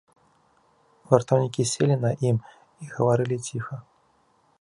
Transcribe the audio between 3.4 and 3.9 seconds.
ціха.